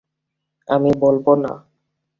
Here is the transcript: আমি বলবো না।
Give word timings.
আমি 0.67 0.91
বলবো 0.99 1.31
না। 1.35 1.51